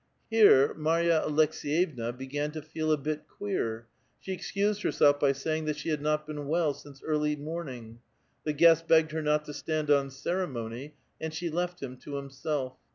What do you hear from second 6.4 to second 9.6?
well since early morning; the guest begged her not to